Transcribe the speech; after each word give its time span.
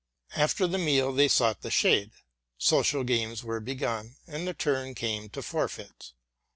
After 0.35 0.65
the 0.65 0.79
meal 0.79 1.13
they 1.13 1.27
sought 1.27 1.61
the 1.61 1.69
shade: 1.69 2.09
social 2.57 3.03
games 3.03 3.43
were 3.43 3.59
begun, 3.59 4.15
and 4.25 4.47
the 4.47 4.53
turn 4.55 4.95
came 4.95 5.29
to 5.29 5.43
forfeits. 5.43 6.15